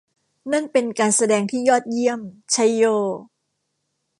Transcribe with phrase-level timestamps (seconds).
[0.51, 2.19] นั่นเป็นการแสดงที่ยอดเยี่ยม!
[2.51, 2.83] ไชโย!